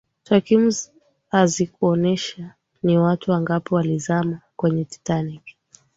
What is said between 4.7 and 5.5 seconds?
titanic